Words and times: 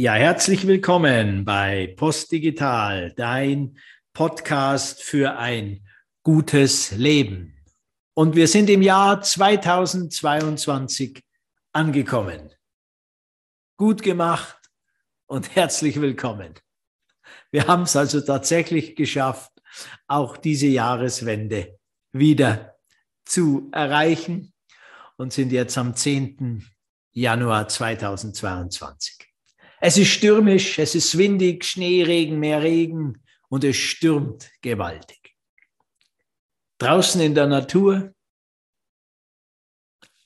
Ja, 0.00 0.14
herzlich 0.14 0.64
willkommen 0.68 1.44
bei 1.44 1.92
Postdigital, 1.96 3.12
dein 3.16 3.80
Podcast 4.12 5.02
für 5.02 5.38
ein 5.38 5.84
gutes 6.22 6.92
Leben. 6.92 7.60
Und 8.14 8.36
wir 8.36 8.46
sind 8.46 8.70
im 8.70 8.80
Jahr 8.80 9.20
2022 9.20 11.24
angekommen. 11.72 12.54
Gut 13.76 14.04
gemacht 14.04 14.70
und 15.26 15.56
herzlich 15.56 16.00
willkommen. 16.00 16.54
Wir 17.50 17.66
haben 17.66 17.82
es 17.82 17.96
also 17.96 18.20
tatsächlich 18.20 18.94
geschafft, 18.94 19.50
auch 20.06 20.36
diese 20.36 20.68
Jahreswende 20.68 21.76
wieder 22.12 22.76
zu 23.24 23.68
erreichen 23.72 24.52
und 25.16 25.32
sind 25.32 25.50
jetzt 25.50 25.76
am 25.76 25.96
10. 25.96 26.64
Januar 27.10 27.66
2022. 27.66 29.27
Es 29.80 29.96
ist 29.96 30.08
stürmisch, 30.08 30.78
es 30.78 30.94
ist 30.94 31.16
windig, 31.16 31.64
Schnee, 31.64 32.02
Regen, 32.02 32.38
mehr 32.38 32.62
Regen 32.62 33.22
und 33.48 33.64
es 33.64 33.76
stürmt 33.76 34.50
gewaltig. 34.60 35.36
Draußen 36.78 37.20
in 37.20 37.34
der 37.34 37.46
Natur, 37.46 38.12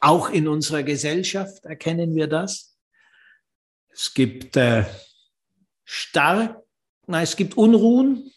auch 0.01 0.31
in 0.31 0.49
unserer 0.49 0.83
Gesellschaft 0.83 1.65
erkennen 1.65 2.15
wir 2.15 2.27
das. 2.27 2.77
Es 3.91 4.15
gibt 4.15 4.57
äh, 4.57 4.85
stark, 5.84 6.59
nein, 7.07 7.23
es 7.23 7.37
gibt 7.37 7.57
Unruhen, 7.57 8.33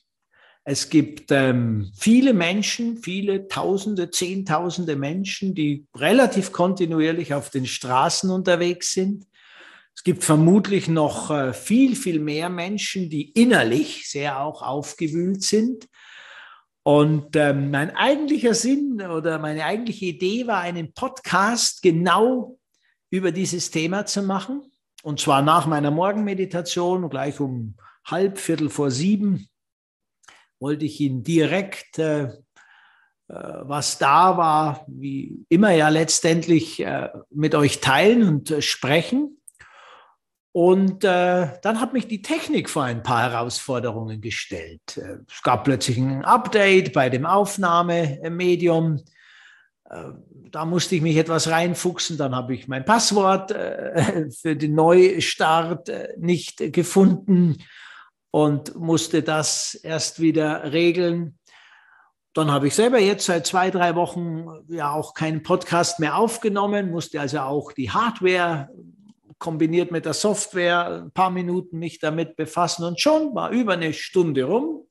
es 0.63 0.89
gibt 0.89 1.31
ähm, 1.31 1.91
viele 1.95 2.33
Menschen, 2.33 2.97
viele 2.97 3.47
Tausende, 3.47 4.09
Zehntausende 4.09 4.95
Menschen, 4.95 5.55
die 5.55 5.85
relativ 5.95 6.51
kontinuierlich 6.51 7.33
auf 7.33 7.51
den 7.51 7.65
Straßen 7.65 8.29
unterwegs 8.31 8.93
sind. 8.93 9.25
Es 9.95 10.03
gibt 10.03 10.23
vermutlich 10.23 10.87
noch 10.87 11.31
äh, 11.31 11.53
viel, 11.53 11.95
viel 11.95 12.19
mehr 12.19 12.49
Menschen, 12.49 13.09
die 13.09 13.31
innerlich 13.31 14.09
sehr 14.09 14.41
auch 14.41 14.61
aufgewühlt 14.61 15.43
sind. 15.43 15.87
Und 16.83 17.35
ähm, 17.35 17.71
mein 17.71 17.95
eigentlicher 17.95 18.53
Sinn 18.53 19.01
oder 19.01 19.39
meine 19.39 19.65
eigentliche 19.65 20.05
Idee 20.05 20.45
war, 20.45 20.59
einen 20.59 20.93
Podcast 20.93 21.81
genau 21.81 22.59
über 23.09 23.31
dieses 23.31 23.71
Thema 23.71 24.05
zu 24.05 24.21
machen. 24.21 24.71
Und 25.01 25.19
zwar 25.19 25.41
nach 25.41 25.65
meiner 25.65 25.91
Morgenmeditation, 25.91 27.09
gleich 27.09 27.39
um 27.39 27.75
halb, 28.05 28.37
viertel 28.37 28.69
vor 28.69 28.91
sieben 28.91 29.49
wollte 30.59 30.85
ich 30.85 30.99
Ihnen 30.99 31.23
direkt, 31.23 31.99
äh, 31.99 32.23
äh, 32.23 32.29
was 33.27 33.97
da 33.97 34.37
war, 34.37 34.85
wie 34.87 35.45
immer 35.49 35.71
ja 35.71 35.89
letztendlich 35.89 36.79
äh, 36.79 37.09
mit 37.29 37.55
euch 37.55 37.81
teilen 37.81 38.27
und 38.27 38.51
äh, 38.51 38.61
sprechen. 38.61 39.41
Und 40.55 41.03
äh, 41.03 41.49
dann 41.63 41.81
hat 41.81 41.91
mich 41.91 42.07
die 42.07 42.21
Technik 42.21 42.69
vor 42.69 42.83
ein 42.83 43.03
paar 43.03 43.29
Herausforderungen 43.29 44.21
gestellt. 44.21 44.95
Äh, 44.95 45.17
es 45.29 45.43
gab 45.43 45.65
plötzlich 45.65 45.97
ein 45.97 46.23
Update 46.23 46.93
bei 46.93 47.09
dem 47.09 47.25
Aufnahmemedium. 47.25 49.03
Da 50.51 50.65
musste 50.65 50.95
ich 50.95 51.01
mich 51.01 51.17
etwas 51.17 51.49
reinfuchsen. 51.49 52.17
Dann 52.17 52.33
habe 52.33 52.55
ich 52.55 52.69
mein 52.69 52.85
Passwort 52.85 53.51
für 54.41 54.55
den 54.55 54.75
Neustart 54.75 55.91
nicht 56.17 56.73
gefunden 56.73 57.57
und 58.31 58.75
musste 58.75 59.23
das 59.23 59.75
erst 59.75 60.21
wieder 60.21 60.71
regeln. 60.71 61.37
Dann 62.33 62.49
habe 62.49 62.67
ich 62.67 62.75
selber 62.75 62.99
jetzt 62.99 63.25
seit 63.25 63.45
zwei, 63.45 63.71
drei 63.71 63.95
Wochen 63.95 64.47
ja 64.67 64.91
auch 64.91 65.13
keinen 65.13 65.43
Podcast 65.43 65.99
mehr 65.99 66.17
aufgenommen, 66.17 66.91
musste 66.91 67.19
also 67.19 67.39
auch 67.39 67.71
die 67.71 67.91
Hardware 67.91 68.69
kombiniert 69.37 69.91
mit 69.91 70.05
der 70.05 70.13
Software 70.13 71.03
ein 71.03 71.11
paar 71.11 71.29
Minuten 71.29 71.77
mich 71.77 71.99
damit 71.99 72.35
befassen 72.35 72.85
und 72.85 72.99
schon 72.99 73.35
war 73.35 73.51
über 73.51 73.73
eine 73.73 73.93
Stunde 73.93 74.45
rum 74.45 74.87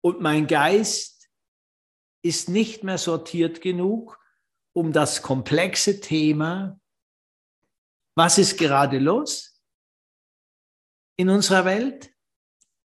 und 0.00 0.20
mein 0.20 0.46
Geist 0.46 1.28
ist 2.22 2.48
nicht 2.48 2.84
mehr 2.84 2.98
sortiert 2.98 3.60
genug, 3.60 4.18
um 4.72 4.92
das 4.92 5.22
komplexe 5.22 6.00
Thema, 6.00 6.80
was 8.14 8.38
ist 8.38 8.58
gerade 8.58 8.98
los 8.98 9.60
in 11.16 11.28
unserer 11.28 11.64
Welt, 11.64 12.10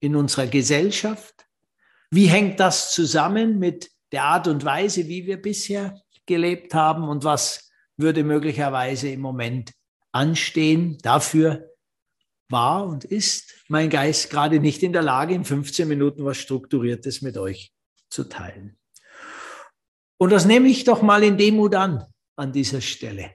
in 0.00 0.16
unserer 0.16 0.46
Gesellschaft? 0.46 1.46
Wie 2.10 2.26
hängt 2.26 2.58
das 2.58 2.92
zusammen 2.92 3.58
mit 3.58 3.90
der 4.12 4.24
Art 4.24 4.48
und 4.48 4.64
Weise, 4.64 5.06
wie 5.06 5.26
wir 5.26 5.40
bisher 5.40 6.00
gelebt 6.26 6.74
haben 6.74 7.08
und 7.08 7.24
was 7.24 7.70
würde 7.96 8.24
möglicherweise 8.24 9.10
im 9.10 9.20
Moment 9.20 9.72
anstehen? 10.12 10.98
Dafür 11.02 11.70
war 12.48 12.86
und 12.86 13.04
ist 13.04 13.54
mein 13.68 13.90
Geist 13.90 14.30
gerade 14.30 14.60
nicht 14.60 14.82
in 14.82 14.92
der 14.92 15.02
Lage, 15.02 15.34
in 15.34 15.44
15 15.44 15.86
Minuten 15.88 16.24
was 16.24 16.38
Strukturiertes 16.38 17.22
mit 17.22 17.38
euch 17.38 17.72
zu 18.10 18.24
teilen. 18.24 18.78
Und 20.18 20.30
das 20.30 20.44
nehme 20.44 20.68
ich 20.68 20.84
doch 20.84 21.02
mal 21.02 21.22
in 21.22 21.38
Demut 21.38 21.74
an, 21.74 22.04
an 22.36 22.52
dieser 22.52 22.80
Stelle. 22.80 23.32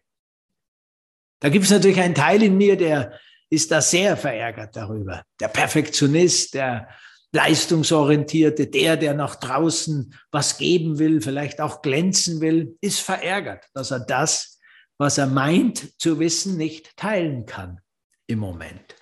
Da 1.40 1.50
gibt 1.50 1.66
es 1.66 1.72
natürlich 1.72 2.00
einen 2.00 2.16
Teil 2.16 2.44
in 2.44 2.58
mir, 2.58 2.78
der 2.78 3.20
ist 3.50 3.72
da 3.72 3.82
sehr 3.82 4.18
verärgert 4.18 4.76
darüber. 4.76 5.24
Der 5.40 5.48
Perfektionist, 5.48 6.54
der 6.54 6.90
Leistungsorientierte, 7.32 8.68
der, 8.68 8.98
der 8.98 9.14
nach 9.14 9.36
draußen 9.36 10.14
was 10.32 10.58
geben 10.58 11.00
will, 11.00 11.22
vielleicht 11.22 11.60
auch 11.60 11.82
glänzen 11.82 12.42
will, 12.42 12.78
ist 12.82 13.00
verärgert, 13.00 13.66
dass 13.74 13.92
er 13.92 14.00
das, 14.00 14.55
was 14.98 15.18
er 15.18 15.28
meint 15.28 16.00
zu 16.00 16.20
wissen, 16.20 16.58
nicht 16.58 16.96
teilen 16.98 17.46
kann 17.46 17.82
im 18.28 18.40
Moment. 18.40 18.96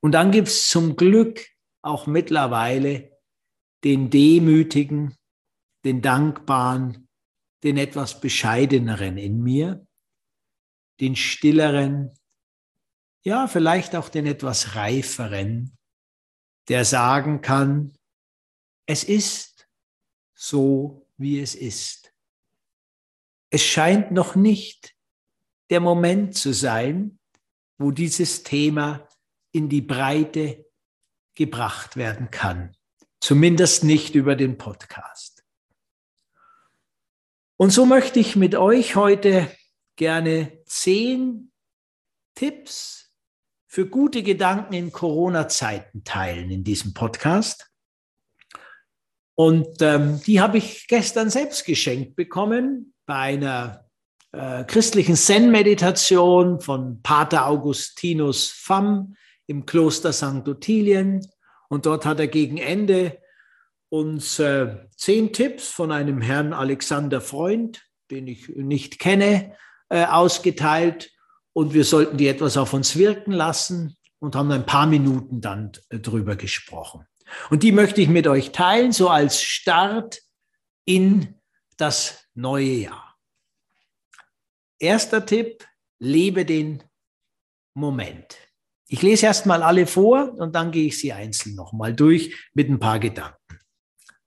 Und 0.00 0.12
dann 0.12 0.32
gibt 0.32 0.48
es 0.48 0.68
zum 0.68 0.96
Glück 0.96 1.46
auch 1.82 2.06
mittlerweile 2.06 3.18
den 3.84 4.10
Demütigen, 4.10 5.16
den 5.84 6.02
Dankbaren, 6.02 7.08
den 7.62 7.76
etwas 7.76 8.20
Bescheideneren 8.20 9.16
in 9.18 9.42
mir, 9.42 9.86
den 11.00 11.16
Stilleren, 11.16 12.12
ja, 13.24 13.46
vielleicht 13.46 13.94
auch 13.94 14.08
den 14.08 14.26
etwas 14.26 14.74
reiferen, 14.74 15.76
der 16.68 16.84
sagen 16.84 17.40
kann, 17.40 17.96
es 18.86 19.04
ist 19.04 19.68
so, 20.34 21.08
wie 21.16 21.40
es 21.40 21.54
ist. 21.54 22.11
Es 23.54 23.62
scheint 23.62 24.12
noch 24.12 24.34
nicht 24.34 24.94
der 25.68 25.80
Moment 25.80 26.34
zu 26.34 26.54
sein, 26.54 27.18
wo 27.76 27.90
dieses 27.90 28.44
Thema 28.44 29.06
in 29.52 29.68
die 29.68 29.82
Breite 29.82 30.64
gebracht 31.34 31.96
werden 31.96 32.30
kann. 32.30 32.74
Zumindest 33.20 33.84
nicht 33.84 34.14
über 34.14 34.36
den 34.36 34.56
Podcast. 34.56 35.44
Und 37.58 37.74
so 37.74 37.84
möchte 37.84 38.20
ich 38.20 38.36
mit 38.36 38.54
euch 38.54 38.96
heute 38.96 39.54
gerne 39.96 40.58
zehn 40.64 41.52
Tipps 42.34 43.12
für 43.66 43.86
gute 43.86 44.22
Gedanken 44.22 44.72
in 44.72 44.92
Corona-Zeiten 44.92 46.04
teilen 46.04 46.50
in 46.50 46.64
diesem 46.64 46.94
Podcast. 46.94 47.70
Und 49.34 49.82
ähm, 49.82 50.22
die 50.22 50.40
habe 50.40 50.56
ich 50.56 50.86
gestern 50.86 51.28
selbst 51.28 51.66
geschenkt 51.66 52.16
bekommen 52.16 52.91
bei 53.06 53.14
einer 53.14 53.84
äh, 54.32 54.64
christlichen 54.64 55.16
Zen-Meditation 55.16 56.60
von 56.60 57.02
Pater 57.02 57.46
Augustinus 57.46 58.50
Pham 58.50 59.16
im 59.46 59.66
Kloster 59.66 60.12
St. 60.12 60.48
Ottilien. 60.48 61.26
Und 61.68 61.86
dort 61.86 62.06
hat 62.06 62.20
er 62.20 62.28
gegen 62.28 62.58
Ende 62.58 63.18
uns 63.88 64.38
äh, 64.38 64.76
zehn 64.96 65.32
Tipps 65.32 65.68
von 65.68 65.92
einem 65.92 66.20
Herrn 66.20 66.52
Alexander 66.52 67.20
Freund, 67.20 67.82
den 68.10 68.26
ich 68.26 68.48
nicht 68.48 68.98
kenne, 68.98 69.54
äh, 69.90 70.04
ausgeteilt 70.04 71.12
und 71.52 71.74
wir 71.74 71.84
sollten 71.84 72.16
die 72.16 72.28
etwas 72.28 72.56
auf 72.56 72.72
uns 72.72 72.96
wirken 72.96 73.32
lassen 73.32 73.96
und 74.18 74.34
haben 74.36 74.50
ein 74.50 74.64
paar 74.66 74.86
Minuten 74.86 75.40
dann 75.40 75.72
äh, 75.90 75.98
drüber 75.98 76.36
gesprochen. 76.36 77.06
Und 77.50 77.62
die 77.62 77.72
möchte 77.72 78.00
ich 78.00 78.08
mit 78.08 78.26
euch 78.26 78.52
teilen, 78.52 78.92
so 78.92 79.08
als 79.08 79.42
Start 79.42 80.20
in 80.84 81.40
das 81.76 82.21
neue 82.34 82.72
Jahr. 82.72 83.18
Erster 84.78 85.24
Tipp, 85.24 85.66
lebe 85.98 86.44
den 86.44 86.82
Moment. 87.74 88.36
Ich 88.88 89.00
lese 89.00 89.26
erst 89.26 89.46
mal 89.46 89.62
alle 89.62 89.86
vor 89.86 90.34
und 90.34 90.54
dann 90.54 90.70
gehe 90.70 90.88
ich 90.88 90.98
sie 90.98 91.12
einzeln 91.12 91.54
nochmal 91.54 91.94
durch 91.94 92.50
mit 92.52 92.68
ein 92.68 92.78
paar 92.78 92.98
Gedanken. 92.98 93.58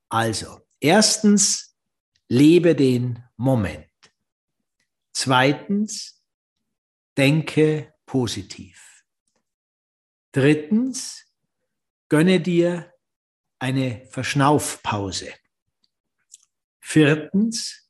Also, 0.09 0.61
erstens, 0.79 1.77
lebe 2.27 2.75
den 2.75 3.23
Moment. 3.37 3.89
Zweitens, 5.13 6.23
denke 7.17 7.93
positiv. 8.05 9.03
Drittens, 10.31 11.25
gönne 12.09 12.39
dir 12.39 12.91
eine 13.59 14.05
Verschnaufpause. 14.07 15.33
Viertens, 16.79 17.84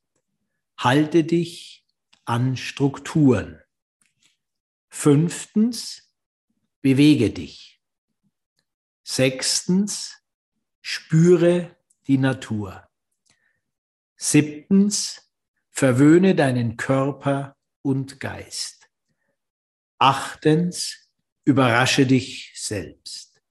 halte 0.77 1.23
dich 1.23 1.85
an 2.25 2.57
Strukturen. 2.57 3.61
Fünftens, 4.89 6.11
bewege 6.81 7.29
dich. 7.29 7.81
Sechstens, 9.03 10.17
spüre 10.81 11.77
die 12.07 12.17
Natur. 12.17 12.87
Siebtens, 14.15 15.31
verwöhne 15.69 16.35
deinen 16.35 16.77
Körper 16.77 17.57
und 17.81 18.19
Geist. 18.19 18.89
Achtens, 19.99 21.09
überrasche 21.43 22.05
dich 22.05 22.51
selbst. 22.55 23.41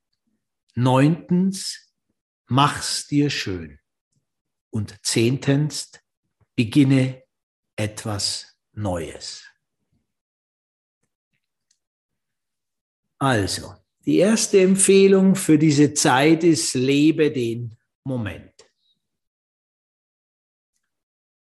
Neuntens, 0.75 1.95
mach's 2.47 3.07
dir 3.07 3.31
schön. 3.31 3.79
Und 4.71 5.05
zehntens, 5.05 5.93
beginne 6.55 7.25
etwas 7.77 8.57
Neues. 8.73 9.45
Also, 13.19 13.75
die 14.05 14.19
erste 14.19 14.61
Empfehlung 14.61 15.35
für 15.35 15.59
diese 15.59 15.95
Zeit 15.95 16.45
ist, 16.45 16.75
lebe 16.75 17.33
den 17.33 17.77
Moment. 18.05 18.53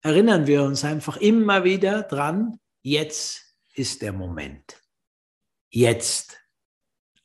Erinnern 0.00 0.46
wir 0.46 0.62
uns 0.62 0.84
einfach 0.84 1.16
immer 1.16 1.64
wieder 1.64 2.02
dran, 2.04 2.60
jetzt 2.82 3.56
ist 3.74 4.02
der 4.02 4.12
Moment. 4.12 4.82
Jetzt 5.70 6.40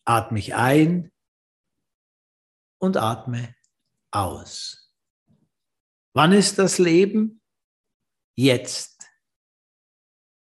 atme 0.04 0.40
ich 0.40 0.56
ein 0.56 1.12
und 2.80 2.98
atme 2.98 3.56
aus. 4.10 4.94
Wann 6.14 6.34
ist 6.34 6.60
das 6.60 6.78
Leben? 6.78 7.41
Jetzt. 8.42 8.98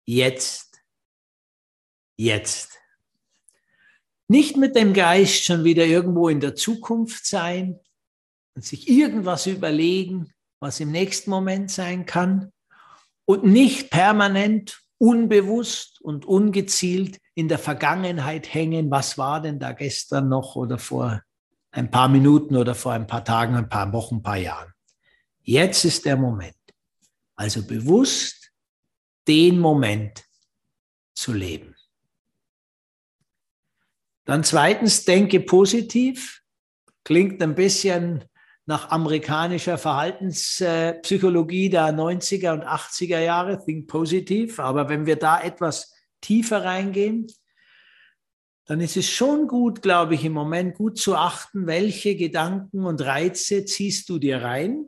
Jetzt. 0.07 0.81
Jetzt. 2.17 2.79
Nicht 4.27 4.57
mit 4.57 4.75
dem 4.75 4.95
Geist 4.95 5.45
schon 5.45 5.65
wieder 5.65 5.85
irgendwo 5.85 6.31
in 6.31 6.41
der 6.41 6.55
Zukunft 6.55 7.27
sein 7.27 7.79
und 8.55 8.65
sich 8.65 8.89
irgendwas 8.89 9.47
überlegen, 9.47 10.33
was 10.61 10.81
im 10.81 10.93
nächsten 10.93 11.29
Moment 11.29 11.71
sein 11.71 12.07
kann 12.07 12.53
und 13.27 13.45
nicht 13.45 13.91
permanent 13.91 14.81
unbewusst 14.97 16.01
und 16.01 16.25
ungezielt 16.25 17.21
in 17.35 17.49
der 17.49 17.59
Vergangenheit 17.59 18.55
hängen, 18.55 18.91
was 18.91 19.19
war 19.19 19.43
denn 19.43 19.59
da 19.59 19.73
gestern 19.73 20.31
noch 20.31 20.57
oder 20.57 20.79
vor 20.79 21.23
ein 21.71 21.91
paar 21.91 22.09
Minuten 22.09 22.57
oder 22.57 22.75
vor 22.75 22.93
ein 22.93 23.07
paar 23.07 23.27
Tagen, 23.27 23.57
ein 23.57 23.69
paar 23.69 23.93
Wochen, 23.93 24.17
ein 24.17 24.23
paar 24.23 24.39
Jahren. 24.39 24.73
Jetzt 25.43 25.85
ist 25.85 26.07
der 26.07 26.17
Moment. 26.17 26.64
Also 27.37 27.67
bewusst 27.67 28.51
den 29.27 29.59
Moment 29.59 30.25
zu 31.15 31.33
leben. 31.33 31.75
Dann 34.25 34.45
zweitens, 34.45 35.05
denke 35.05 35.41
positiv. 35.41 36.43
Klingt 37.05 37.43
ein 37.43 37.55
bisschen 37.55 38.25
nach 38.67 38.91
amerikanischer 38.91 39.77
Verhaltenspsychologie 39.77 41.69
der 41.69 41.93
90er 41.93 42.53
und 42.53 42.65
80er 42.65 43.21
Jahre, 43.21 43.63
Think 43.63 43.87
Positive. 43.89 44.63
Aber 44.63 44.89
wenn 44.89 45.05
wir 45.05 45.17
da 45.17 45.41
etwas 45.43 45.93
tiefer 46.23 46.65
reingehen, 46.65 47.27
dann 48.67 48.81
ist 48.81 48.97
es 48.97 49.11
schon 49.11 49.47
gut, 49.47 49.83
glaube 49.83 50.15
ich, 50.15 50.25
im 50.25 50.33
Moment 50.33 50.77
gut 50.77 50.97
zu 50.99 51.15
achten, 51.15 51.67
welche 51.67 52.17
Gedanken 52.17 52.87
und 52.87 53.03
Reize 53.03 53.67
ziehst 53.67 54.09
du 54.09 54.19
dir 54.19 54.41
rein. 54.43 54.87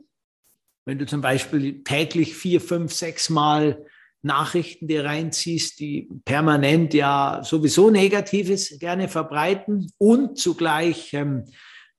Wenn 0.87 0.99
du 0.99 1.05
zum 1.05 1.19
Beispiel 1.19 1.83
täglich 1.83 2.33
vier, 2.33 2.61
fünf, 2.61 2.93
sechs 2.93 3.29
Mal 3.29 3.85
Nachrichten 4.21 4.87
dir 4.87 5.03
reinziehst, 5.03 5.81
die 5.81 6.07
permanent 6.23 6.93
ja 6.93 7.41
sowieso 7.43 7.89
Negatives 7.89 8.79
gerne 8.79 9.09
verbreiten 9.09 9.91
und 9.97 10.39
zugleich 10.39 11.13
ähm, 11.13 11.43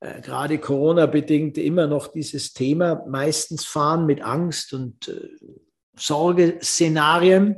äh, 0.01 0.23
gerade 0.23 0.57
Corona-bedingt 0.57 1.59
immer 1.59 1.87
noch 1.87 2.09
dieses 2.09 2.55
Thema 2.55 3.05
meistens 3.07 3.67
fahren 3.67 4.07
mit 4.07 4.23
Angst 4.23 4.73
und 4.73 5.09
äh, 5.09 5.37
Sorgeszenarien, 5.95 7.57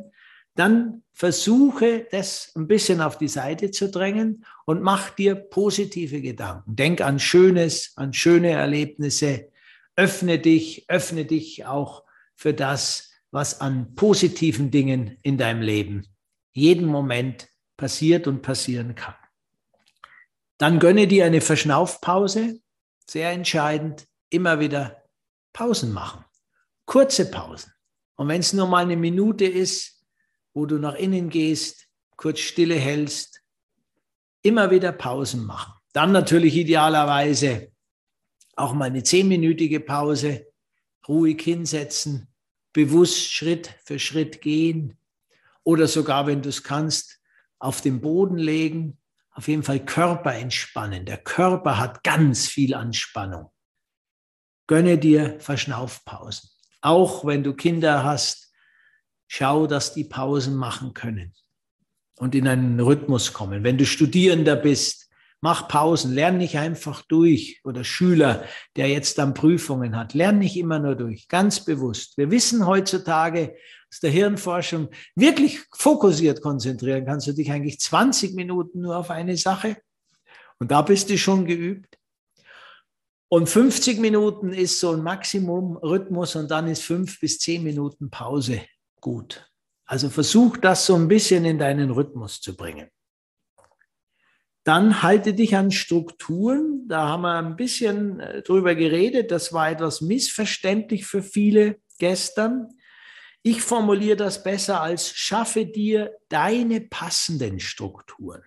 dann 0.56 1.05
versuche 1.12 2.09
das 2.11 2.50
ein 2.56 2.67
bisschen 2.67 3.00
auf 3.00 3.19
die 3.19 3.29
Seite 3.29 3.71
zu 3.71 3.88
drängen 3.88 4.44
und 4.67 4.82
mach 4.82 5.11
dir 5.11 5.37
positive 5.37 6.23
Gedanken. 6.23 6.75
Denk 6.75 7.00
an 7.00 7.21
Schönes, 7.21 7.93
an 7.94 8.12
schöne 8.12 8.50
Erlebnisse. 8.50 9.50
Öffne 10.00 10.38
dich, 10.38 10.88
öffne 10.88 11.26
dich 11.26 11.67
auch 11.67 12.05
für 12.35 12.55
das, 12.55 13.11
was 13.32 13.61
an 13.61 13.94
positiven 13.97 14.70
Dingen 14.70 15.19
in 15.23 15.37
deinem 15.37 15.61
Leben 15.61 16.06
jeden 16.52 16.87
Moment 16.87 17.49
passiert 17.76 18.26
und 18.26 18.41
passieren 18.41 18.94
kann. 18.94 19.14
Dann 20.56 20.79
gönne 20.79 21.06
dir 21.06 21.26
eine 21.26 21.43
Verschnaufpause, 21.43 22.62
sehr 23.06 23.32
entscheidend, 23.32 24.06
immer 24.31 24.58
wieder 24.58 25.05
Pausen 25.52 25.93
machen, 25.93 26.25
kurze 26.87 27.31
Pausen. 27.31 27.70
Und 28.17 28.29
wenn 28.29 28.41
es 28.41 28.55
nur 28.55 28.69
mal 28.69 28.85
eine 28.87 28.96
Minute 28.96 29.44
ist, 29.44 30.03
wo 30.55 30.64
du 30.64 30.79
nach 30.79 30.94
innen 30.94 31.29
gehst, 31.29 31.88
kurz 32.17 32.38
Stille 32.38 32.76
hältst, 32.76 33.43
immer 34.41 34.70
wieder 34.70 34.93
Pausen 34.93 35.44
machen. 35.44 35.75
Dann 35.93 36.11
natürlich 36.11 36.56
idealerweise 36.56 37.70
auch 38.60 38.72
mal 38.72 38.86
eine 38.86 39.02
zehnminütige 39.02 39.80
Pause, 39.80 40.46
ruhig 41.08 41.42
hinsetzen, 41.42 42.28
bewusst 42.72 43.32
Schritt 43.32 43.74
für 43.84 43.98
Schritt 43.98 44.40
gehen 44.40 44.98
oder 45.64 45.88
sogar, 45.88 46.26
wenn 46.26 46.42
du 46.42 46.48
es 46.48 46.62
kannst, 46.62 47.20
auf 47.58 47.80
den 47.80 48.00
Boden 48.00 48.38
legen 48.38 49.00
auf 49.32 49.48
jeden 49.48 49.62
Fall 49.62 49.84
Körper 49.84 50.34
entspannen. 50.34 51.06
Der 51.06 51.18
Körper 51.18 51.78
hat 51.78 52.04
ganz 52.04 52.46
viel 52.46 52.74
Anspannung. 52.74 53.50
Gönne 54.66 54.98
dir 54.98 55.40
Verschnaufpausen. 55.40 56.50
Auch 56.80 57.24
wenn 57.24 57.42
du 57.42 57.54
Kinder 57.54 58.04
hast, 58.04 58.52
schau, 59.28 59.66
dass 59.66 59.94
die 59.94 60.04
Pausen 60.04 60.56
machen 60.56 60.94
können 60.94 61.34
und 62.16 62.34
in 62.34 62.48
einen 62.48 62.80
Rhythmus 62.80 63.32
kommen. 63.32 63.64
Wenn 63.64 63.78
du 63.78 63.86
Studierender 63.86 64.56
bist, 64.56 65.09
mach 65.40 65.69
Pausen, 65.69 66.14
lern 66.14 66.38
nicht 66.38 66.58
einfach 66.58 67.02
durch 67.02 67.60
oder 67.64 67.84
Schüler, 67.84 68.44
der 68.76 68.88
jetzt 68.88 69.19
dann 69.19 69.34
Prüfungen 69.34 69.96
hat, 69.96 70.14
lern 70.14 70.38
nicht 70.38 70.56
immer 70.56 70.78
nur 70.78 70.94
durch, 70.94 71.28
ganz 71.28 71.64
bewusst. 71.64 72.16
Wir 72.19 72.31
wissen 72.31 72.66
heutzutage, 72.66 73.54
aus 73.92 74.00
der 74.00 74.10
Hirnforschung 74.10 74.88
wirklich 75.16 75.60
fokussiert 75.76 76.42
konzentrieren 76.42 77.04
kannst 77.04 77.26
du 77.26 77.32
dich 77.32 77.50
eigentlich 77.50 77.81
20 77.81 78.34
Minuten 78.34 78.82
nur 78.82 78.96
auf 78.96 79.10
eine 79.10 79.36
Sache. 79.36 79.76
Und 80.58 80.70
da 80.70 80.82
bist 80.82 81.10
du 81.10 81.19
schon 81.19 81.46
geübt. 81.46 81.96
Und 83.29 83.48
50 83.48 83.98
Minuten 83.98 84.53
ist 84.53 84.79
so 84.79 84.93
ein 84.93 85.03
Maximum-Rhythmus 85.03 86.36
und 86.36 86.50
dann 86.50 86.67
ist 86.67 86.82
fünf 86.82 87.19
bis 87.20 87.38
zehn 87.38 87.62
Minuten 87.62 88.10
Pause 88.10 88.62
gut. 89.00 89.48
Also 89.86 90.08
versuch 90.10 90.56
das 90.56 90.86
so 90.86 90.94
ein 90.94 91.08
bisschen 91.08 91.44
in 91.44 91.58
deinen 91.58 91.91
Rhythmus 91.91 92.41
zu 92.41 92.56
bringen. 92.56 92.88
Dann 94.70 95.03
halte 95.03 95.34
dich 95.34 95.56
an 95.56 95.72
Strukturen. 95.72 96.86
Da 96.86 97.08
haben 97.08 97.22
wir 97.22 97.34
ein 97.39 97.56
bisschen 97.56 98.20
äh, 98.20 98.41
drüber 98.43 98.77
geredet. 98.77 99.32
Das 99.32 99.53
war 99.53 99.69
etwas 99.69 100.00
missverständlich 100.00 101.06
für 101.06 101.24
viele 101.24 101.81
gestern. 101.98 102.69
Ich 103.43 103.62
formuliere 103.62 104.15
das 104.15 104.44
besser 104.44 104.81
als 104.81 105.10
schaffe 105.10 105.67
dir 105.67 106.12
deine 106.29 106.82
passenden 106.82 107.58
Strukturen. 107.58 108.44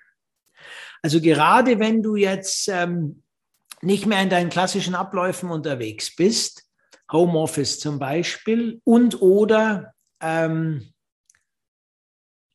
Also 1.01 1.19
gerade 1.19 1.77
wenn 1.79 2.01
du 2.01 2.15
jetzt 2.15 2.69
ähm, 2.69 3.23
nicht 3.81 4.05
mehr 4.05 4.21
in 4.21 4.29
deinen 4.29 4.49
klassischen 4.49 4.95
Abläufen 4.95 5.51
unterwegs 5.51 6.15
bist, 6.15 6.63
Homeoffice 7.11 7.81
zum 7.81 7.99
Beispiel, 7.99 8.79
und 8.85 9.21
oder 9.21 9.93
ähm, 10.21 10.92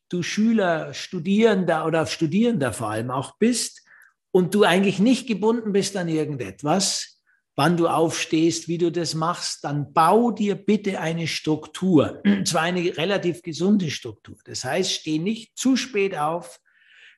du 0.09 0.23
Schüler, 0.23 0.95
Studierender 0.95 1.87
oder 1.87 2.07
Studierender 2.07 2.73
vor 2.73 2.91
allem 2.91 3.11
auch 3.11 3.37
bist 3.39 3.85
und 4.31 4.55
du 4.55 4.65
eigentlich 4.65 4.99
nicht 4.99 5.27
gebunden 5.27 5.73
bist 5.73 5.97
an 5.97 6.09
irgendetwas, 6.09 7.21
wann 7.57 7.77
du 7.77 7.89
aufstehst, 7.89 8.69
wie 8.69 8.79
du 8.79 8.93
das 8.93 9.15
machst, 9.15 9.65
dann 9.65 9.93
bau 9.93 10.31
dir 10.31 10.55
bitte 10.55 11.01
eine 11.01 11.27
Struktur. 11.27 12.23
Zwar 12.45 12.63
eine 12.63 12.97
relativ 12.97 13.43
gesunde 13.43 13.91
Struktur. 13.91 14.37
Das 14.45 14.65
heißt, 14.65 14.93
steh 14.93 15.19
nicht 15.19 15.59
zu 15.59 15.77
spät 15.77 16.17
auf, 16.17 16.61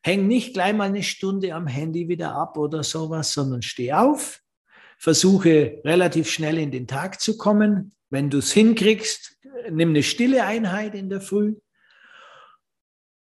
häng 0.02 0.26
nicht 0.26 0.54
gleich 0.54 0.74
mal 0.74 0.88
eine 0.88 1.02
Stunde 1.02 1.54
am 1.54 1.66
Handy 1.66 2.08
wieder 2.08 2.34
ab 2.34 2.56
oder 2.56 2.82
sowas, 2.82 3.32
sondern 3.32 3.62
steh 3.62 3.92
auf, 3.92 4.40
versuche 4.98 5.80
relativ 5.84 6.30
schnell 6.30 6.58
in 6.58 6.70
den 6.70 6.86
Tag 6.86 7.20
zu 7.20 7.36
kommen. 7.36 7.92
Wenn 8.08 8.30
du 8.30 8.38
es 8.38 8.52
hinkriegst, 8.52 9.36
nimm 9.70 9.90
eine 9.90 10.02
stille 10.02 10.44
Einheit 10.44 10.94
in 10.94 11.10
der 11.10 11.20
Früh 11.20 11.56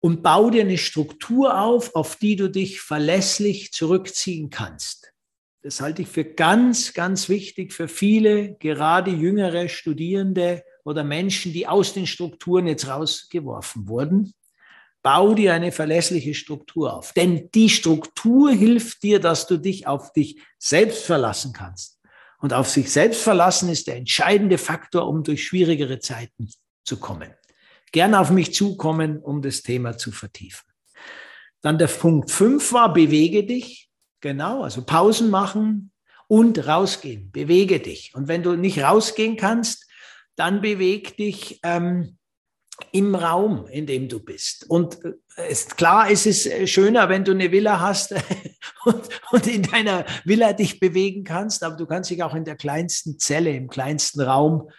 und 0.01 0.23
bau 0.23 0.49
dir 0.49 0.61
eine 0.61 0.77
Struktur 0.77 1.59
auf, 1.61 1.95
auf 1.95 2.17
die 2.17 2.35
du 2.35 2.49
dich 2.49 2.81
verlässlich 2.81 3.71
zurückziehen 3.71 4.49
kannst. 4.49 5.13
Das 5.61 5.79
halte 5.79 6.01
ich 6.01 6.07
für 6.07 6.25
ganz, 6.25 6.93
ganz 6.93 7.29
wichtig 7.29 7.71
für 7.71 7.87
viele, 7.87 8.55
gerade 8.55 9.11
jüngere 9.11 9.69
Studierende 9.69 10.63
oder 10.83 11.03
Menschen, 11.03 11.53
die 11.53 11.67
aus 11.67 11.93
den 11.93 12.07
Strukturen 12.07 12.65
jetzt 12.65 12.87
rausgeworfen 12.87 13.87
wurden. 13.87 14.33
Bau 15.03 15.35
dir 15.35 15.53
eine 15.53 15.71
verlässliche 15.71 16.33
Struktur 16.33 16.93
auf. 16.95 17.13
Denn 17.13 17.49
die 17.53 17.69
Struktur 17.69 18.51
hilft 18.51 19.03
dir, 19.03 19.19
dass 19.19 19.45
du 19.45 19.57
dich 19.57 19.85
auf 19.85 20.13
dich 20.13 20.41
selbst 20.57 21.05
verlassen 21.05 21.53
kannst. 21.53 21.99
Und 22.39 22.53
auf 22.53 22.69
sich 22.69 22.91
selbst 22.91 23.21
verlassen 23.21 23.69
ist 23.69 23.85
der 23.85 23.97
entscheidende 23.97 24.57
Faktor, 24.57 25.07
um 25.07 25.23
durch 25.23 25.45
schwierigere 25.45 25.99
Zeiten 25.99 26.49
zu 26.83 26.97
kommen. 26.97 27.31
Gerne 27.91 28.19
auf 28.19 28.31
mich 28.31 28.53
zukommen, 28.53 29.19
um 29.19 29.41
das 29.41 29.63
Thema 29.63 29.97
zu 29.97 30.11
vertiefen. 30.11 30.67
Dann 31.61 31.77
der 31.77 31.87
Punkt 31.87 32.31
fünf 32.31 32.73
war, 32.73 32.93
bewege 32.93 33.45
dich. 33.45 33.89
Genau, 34.21 34.63
also 34.63 34.83
Pausen 34.83 35.29
machen 35.29 35.91
und 36.27 36.67
rausgehen. 36.67 37.31
Bewege 37.31 37.79
dich. 37.79 38.13
Und 38.15 38.27
wenn 38.27 38.43
du 38.43 38.55
nicht 38.55 38.81
rausgehen 38.81 39.35
kannst, 39.35 39.87
dann 40.35 40.61
beweg 40.61 41.17
dich 41.17 41.59
ähm, 41.63 42.17
im 42.91 43.15
Raum, 43.15 43.67
in 43.67 43.85
dem 43.85 44.07
du 44.07 44.19
bist. 44.19 44.69
Und 44.69 44.97
äh, 45.35 45.51
ist 45.51 45.77
klar, 45.77 46.09
es 46.09 46.25
ist 46.25 46.45
äh, 46.45 46.67
schöner, 46.67 47.09
wenn 47.09 47.23
du 47.23 47.31
eine 47.31 47.51
Villa 47.51 47.79
hast 47.79 48.13
und, 48.85 49.09
und, 49.31 49.47
in 49.47 49.63
deiner 49.63 50.05
Villa 50.23 50.53
dich 50.53 50.79
bewegen 50.79 51.23
kannst, 51.23 51.63
aber 51.63 51.75
du 51.75 51.85
kannst 51.85 52.09
dich 52.09 52.23
auch 52.23 52.33
in 52.33 52.45
der 52.45 52.55
kleinsten 52.55 53.19
Zelle, 53.19 53.51
im 53.51 53.69
kleinsten 53.69 54.21
Raum 54.21 54.69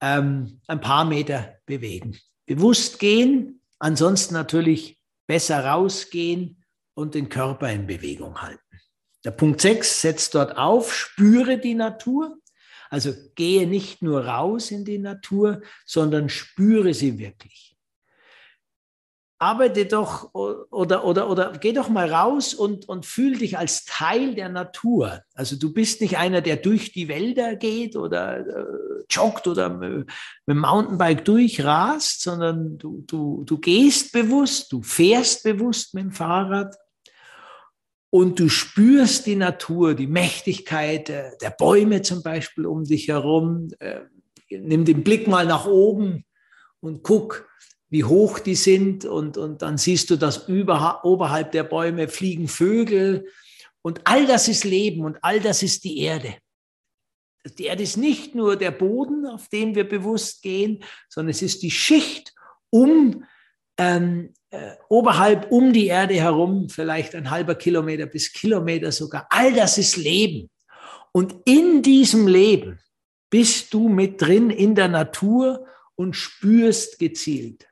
ähm, 0.00 0.60
ein 0.66 0.80
paar 0.80 1.04
Meter 1.04 1.56
bewegen. 1.66 2.18
Bewusst 2.46 2.98
gehen, 2.98 3.60
ansonsten 3.78 4.34
natürlich 4.34 4.98
besser 5.26 5.64
rausgehen 5.64 6.64
und 6.94 7.14
den 7.14 7.28
Körper 7.28 7.70
in 7.70 7.86
Bewegung 7.86 8.40
halten. 8.40 8.60
Der 9.24 9.30
Punkt 9.30 9.60
6 9.60 10.02
setzt 10.02 10.34
dort 10.34 10.56
auf, 10.58 10.94
spüre 10.94 11.58
die 11.58 11.74
Natur. 11.74 12.36
Also 12.90 13.12
gehe 13.34 13.66
nicht 13.66 14.02
nur 14.02 14.26
raus 14.26 14.70
in 14.70 14.84
die 14.84 14.98
Natur, 14.98 15.62
sondern 15.86 16.28
spüre 16.28 16.92
sie 16.94 17.18
wirklich. 17.18 17.73
Arbeite 19.38 19.86
doch 19.86 20.32
oder, 20.32 21.04
oder, 21.04 21.28
oder 21.28 21.52
geh 21.60 21.72
doch 21.72 21.88
mal 21.88 22.10
raus 22.10 22.54
und, 22.54 22.88
und 22.88 23.04
fühl 23.04 23.36
dich 23.36 23.58
als 23.58 23.84
Teil 23.84 24.34
der 24.34 24.48
Natur. 24.48 25.22
Also 25.34 25.56
du 25.56 25.72
bist 25.72 26.00
nicht 26.00 26.18
einer, 26.18 26.40
der 26.40 26.56
durch 26.56 26.92
die 26.92 27.08
Wälder 27.08 27.56
geht 27.56 27.96
oder 27.96 28.38
äh, 28.38 28.64
joggt 29.10 29.46
oder 29.46 29.70
mit 29.70 30.08
dem 30.48 30.58
Mountainbike 30.58 31.24
durchrast, 31.24 32.22
sondern 32.22 32.78
du, 32.78 33.02
du, 33.06 33.42
du 33.44 33.58
gehst 33.58 34.12
bewusst, 34.12 34.72
du 34.72 34.82
fährst 34.82 35.42
bewusst 35.42 35.94
mit 35.94 36.04
dem 36.04 36.12
Fahrrad 36.12 36.76
und 38.10 38.38
du 38.38 38.48
spürst 38.48 39.26
die 39.26 39.34
Natur, 39.34 39.94
die 39.94 40.06
Mächtigkeit 40.06 41.10
äh, 41.10 41.32
der 41.42 41.50
Bäume 41.50 42.02
zum 42.02 42.22
Beispiel 42.22 42.66
um 42.66 42.84
dich 42.84 43.08
herum. 43.08 43.70
Äh, 43.80 44.02
nimm 44.48 44.84
den 44.84 45.02
Blick 45.02 45.26
mal 45.26 45.44
nach 45.44 45.66
oben 45.66 46.24
und 46.78 47.02
guck, 47.02 47.48
wie 47.90 48.04
hoch 48.04 48.38
die 48.38 48.54
sind 48.54 49.04
und, 49.04 49.36
und 49.36 49.62
dann 49.62 49.78
siehst 49.78 50.10
du, 50.10 50.16
dass 50.16 50.48
über, 50.48 51.04
oberhalb 51.04 51.52
der 51.52 51.64
Bäume 51.64 52.08
fliegen 52.08 52.48
Vögel 52.48 53.28
und 53.82 54.00
all 54.04 54.26
das 54.26 54.48
ist 54.48 54.64
Leben 54.64 55.04
und 55.04 55.18
all 55.22 55.40
das 55.40 55.62
ist 55.62 55.84
die 55.84 56.00
Erde. 56.00 56.36
Die 57.58 57.64
Erde 57.64 57.82
ist 57.82 57.98
nicht 57.98 58.34
nur 58.34 58.56
der 58.56 58.70
Boden, 58.70 59.26
auf 59.26 59.48
dem 59.48 59.74
wir 59.74 59.86
bewusst 59.86 60.42
gehen, 60.42 60.82
sondern 61.08 61.30
es 61.30 61.42
ist 61.42 61.62
die 61.62 61.70
Schicht 61.70 62.32
um 62.70 63.24
ähm, 63.76 64.32
äh, 64.50 64.76
oberhalb 64.88 65.50
um 65.50 65.72
die 65.72 65.88
Erde 65.88 66.14
herum, 66.14 66.68
vielleicht 66.68 67.14
ein 67.14 67.30
halber 67.30 67.54
Kilometer 67.54 68.06
bis 68.06 68.32
Kilometer 68.32 68.92
sogar. 68.92 69.26
All 69.30 69.52
das 69.52 69.78
ist 69.78 69.96
Leben. 69.96 70.48
Und 71.12 71.34
in 71.44 71.82
diesem 71.82 72.26
Leben 72.26 72.80
bist 73.30 73.74
du 73.74 73.88
mit 73.88 74.20
drin 74.20 74.50
in 74.50 74.74
der 74.74 74.88
Natur 74.88 75.66
und 75.96 76.14
spürst 76.14 76.98
gezielt. 76.98 77.66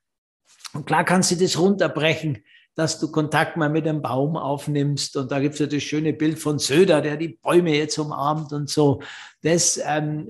Und 0.75 0.87
klar 0.87 1.05
kannst 1.05 1.31
du 1.31 1.37
das 1.37 1.59
runterbrechen, 1.59 2.45
dass 2.75 2.99
du 2.99 3.11
Kontakt 3.11 3.57
mal 3.57 3.69
mit 3.69 3.87
einem 3.87 4.01
Baum 4.01 4.37
aufnimmst. 4.37 5.17
Und 5.17 5.31
da 5.31 5.41
gibt 5.41 5.55
es 5.55 5.61
ja 5.61 5.67
das 5.67 5.83
schöne 5.83 6.13
Bild 6.13 6.39
von 6.39 6.59
Söder, 6.59 7.03
der 7.03 7.17
die 7.17 7.39
Bäume 7.43 7.77
jetzt 7.77 7.99
umarmt 7.99 8.53
und 8.53 8.71
so. 8.71 9.03
Das 9.43 9.79
ähm, 9.85 10.27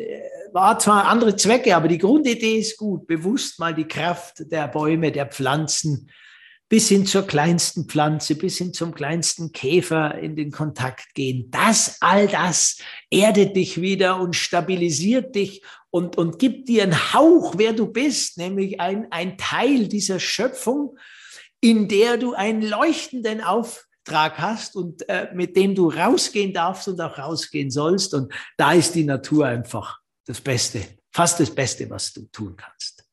war 0.52 0.78
zwar 0.78 1.06
andere 1.06 1.36
Zwecke, 1.36 1.76
aber 1.76 1.86
die 1.86 1.98
Grundidee 1.98 2.58
ist 2.58 2.76
gut. 2.76 3.06
Bewusst 3.06 3.60
mal 3.60 3.74
die 3.74 3.86
Kraft 3.86 4.50
der 4.50 4.66
Bäume, 4.68 5.12
der 5.12 5.26
Pflanzen 5.26 6.10
bis 6.72 6.88
hin 6.88 7.04
zur 7.04 7.26
kleinsten 7.26 7.84
Pflanze, 7.84 8.34
bis 8.34 8.56
hin 8.56 8.72
zum 8.72 8.94
kleinsten 8.94 9.52
Käfer 9.52 10.18
in 10.18 10.36
den 10.36 10.50
Kontakt 10.50 11.14
gehen. 11.14 11.50
Das, 11.50 11.98
all 12.00 12.26
das 12.26 12.78
erdet 13.12 13.56
dich 13.56 13.80
wieder 13.80 14.18
und 14.18 14.34
stabilisiert 14.34 15.34
dich 15.34 15.62
und, 15.90 16.16
und 16.16 16.38
gibt 16.38 16.68
dir 16.68 16.84
einen 16.84 17.12
Hauch, 17.12 17.54
wer 17.58 17.74
du 17.74 17.86
bist, 17.86 18.38
nämlich 18.38 18.80
ein, 18.80 19.06
ein 19.12 19.36
Teil 19.36 19.88
dieser 19.88 20.18
Schöpfung, 20.18 20.96
in 21.60 21.88
der 21.88 22.16
du 22.16 22.32
einen 22.32 22.62
leuchtenden 22.62 23.42
Auftrag 23.42 24.38
hast 24.38 24.74
und 24.74 25.08
äh, 25.08 25.28
mit 25.34 25.56
dem 25.56 25.74
du 25.74 25.90
rausgehen 25.90 26.54
darfst 26.54 26.88
und 26.88 27.00
auch 27.00 27.18
rausgehen 27.18 27.70
sollst. 27.70 28.14
Und 28.14 28.32
da 28.56 28.72
ist 28.72 28.94
die 28.94 29.04
Natur 29.04 29.46
einfach 29.46 30.00
das 30.24 30.40
Beste, 30.40 30.82
fast 31.12 31.38
das 31.38 31.54
Beste, 31.54 31.88
was 31.90 32.12
du 32.12 32.26
tun 32.32 32.56
kannst. 32.56 33.04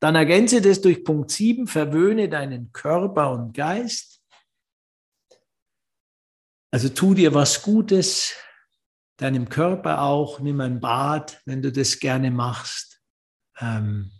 Dann 0.00 0.16
ergänze 0.16 0.60
das 0.60 0.80
durch 0.80 1.04
Punkt 1.04 1.30
7, 1.30 1.68
verwöhne 1.68 2.28
deinen 2.28 2.72
Körper 2.72 3.30
und 3.30 3.54
Geist. 3.54 4.20
Also 6.72 6.88
tu 6.88 7.14
dir 7.14 7.32
was 7.32 7.62
Gutes, 7.62 8.34
deinem 9.22 9.48
Körper 9.48 10.02
auch, 10.02 10.40
nimm 10.40 10.60
ein 10.60 10.80
Bad, 10.80 11.40
wenn 11.46 11.62
du 11.62 11.72
das 11.72 12.00
gerne 12.00 12.30
machst. 12.30 13.00
Ähm, 13.58 14.12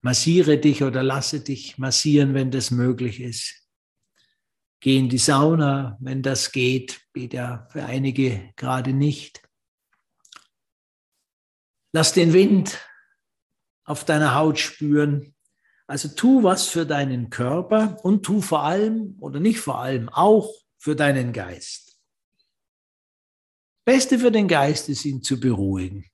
massiere 0.00 0.58
dich 0.58 0.82
oder 0.82 1.02
lasse 1.02 1.40
dich 1.40 1.78
massieren, 1.78 2.34
wenn 2.34 2.50
das 2.50 2.70
möglich 2.70 3.20
ist. 3.20 3.68
Geh 4.80 4.98
in 4.98 5.08
die 5.08 5.18
Sauna, 5.18 5.96
wenn 6.00 6.22
das 6.22 6.50
geht, 6.50 7.02
geht 7.12 7.34
ja 7.34 7.68
für 7.70 7.84
einige 7.84 8.52
gerade 8.56 8.92
nicht. 8.92 9.42
Lass 11.92 12.12
den 12.12 12.32
Wind 12.32 12.80
auf 13.84 14.04
deiner 14.04 14.34
Haut 14.34 14.58
spüren. 14.58 15.34
Also 15.86 16.08
tu 16.08 16.42
was 16.42 16.66
für 16.68 16.86
deinen 16.86 17.28
Körper 17.30 17.98
und 18.02 18.24
tu 18.24 18.40
vor 18.40 18.62
allem 18.62 19.16
oder 19.20 19.40
nicht 19.40 19.60
vor 19.60 19.78
allem 19.78 20.08
auch 20.08 20.50
für 20.78 20.96
deinen 20.96 21.32
Geist. 21.32 21.91
Beste 23.84 24.18
für 24.18 24.30
den 24.30 24.48
Geist 24.48 24.88
ist, 24.88 25.04
ihn 25.04 25.22
zu 25.22 25.40
beruhigen. 25.40 26.04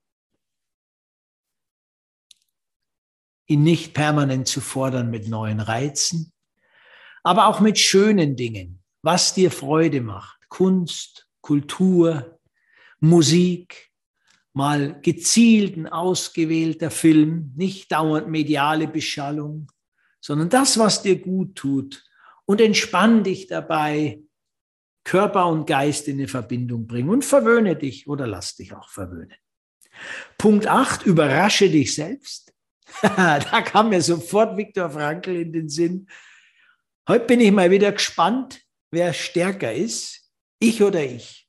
Ihn 3.47 3.63
nicht 3.63 3.95
permanent 3.95 4.49
zu 4.49 4.61
fordern 4.61 5.11
mit 5.11 5.29
neuen 5.29 5.61
Reizen, 5.61 6.33
aber 7.23 7.47
auch 7.47 7.61
mit 7.61 7.79
schönen 7.79 8.37
Dingen, 8.37 8.83
was 9.03 9.35
dir 9.35 9.51
Freude 9.51 10.01
macht. 10.01 10.49
Kunst, 10.49 11.29
Kultur, 11.41 12.39
Musik, 13.01 13.91
mal 14.53 15.01
gezielten, 15.03 15.87
ausgewählter 15.87 16.91
Film, 16.91 17.53
nicht 17.55 17.93
dauernd 17.93 18.29
mediale 18.29 18.89
Beschallung, 18.89 19.71
sondern 20.21 20.49
das, 20.49 20.79
was 20.79 21.03
dir 21.03 21.21
gut 21.21 21.55
tut 21.55 22.05
und 22.45 22.61
entspann 22.61 23.25
dich 23.25 23.47
dabei, 23.47 24.23
Körper 25.09 25.47
und 25.47 25.65
Geist 25.65 26.07
in 26.07 26.19
eine 26.19 26.29
Verbindung 26.29 26.87
bringen 26.87 27.09
und 27.09 27.25
verwöhne 27.25 27.77
dich 27.77 28.07
oder 28.09 28.27
lass 28.27 28.57
dich 28.57 28.75
auch 28.75 28.91
verwöhnen. 28.91 29.33
Punkt 30.37 30.67
8, 30.67 31.07
überrasche 31.07 31.71
dich 31.71 31.95
selbst. 31.95 32.53
da 33.03 33.63
kam 33.63 33.89
mir 33.89 34.03
sofort 34.03 34.59
Viktor 34.59 34.91
Frankl 34.91 35.35
in 35.35 35.55
den 35.55 35.71
Sinn. 35.71 36.11
Heute 37.09 37.25
bin 37.25 37.41
ich 37.41 37.51
mal 37.51 37.71
wieder 37.71 37.91
gespannt, 37.91 38.61
wer 38.91 39.15
stärker 39.15 39.73
ist, 39.73 40.31
ich 40.59 40.83
oder 40.83 41.03
ich. 41.03 41.49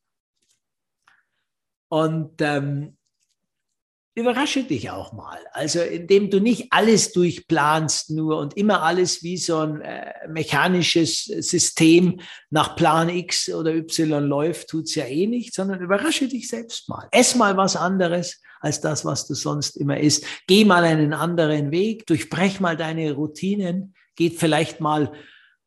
Und 1.90 2.42
ähm, 2.42 2.98
überrasche 4.16 4.64
dich 4.64 4.90
auch 4.90 5.14
mal. 5.14 5.40
Also 5.54 5.80
indem 5.82 6.30
du 6.30 6.40
nicht 6.40 6.68
alles 6.72 7.12
durchplanst 7.14 8.12
nur 8.12 8.38
und 8.38 8.58
immer 8.58 8.84
alles 8.84 9.24
wie 9.24 9.38
so 9.38 9.60
ein 9.60 9.82
äh, 9.82 10.28
mechanisches 10.28 11.26
System 11.26 12.20
nach 12.50 12.76
Plan 12.76 13.10
X 13.10 13.50
oder 13.50 13.74
Y 13.74 14.26
läuft, 14.26 14.70
tut 14.70 14.86
es 14.86 14.96
ja 14.96 15.06
eh 15.06 15.28
nicht, 15.28 15.54
sondern 15.54 15.82
überrasche 15.82 16.28
dich 16.28 16.48
selbst 16.48 16.90
mal. 16.90 17.08
Ess 17.12 17.36
mal 17.36 17.56
was 17.56 17.76
anderes 17.76 18.42
als 18.60 18.82
das, 18.82 19.06
was 19.06 19.28
du 19.28 19.36
sonst 19.36 19.78
immer 19.78 20.00
isst. 20.00 20.26
Geh 20.48 20.66
mal 20.66 20.84
einen 20.84 21.14
anderen 21.14 21.72
Weg, 21.72 22.06
durchbrech 22.08 22.60
mal 22.60 22.76
deine 22.76 23.14
Routinen, 23.14 23.96
geht 24.16 24.38
vielleicht 24.38 24.82
mal 24.82 25.14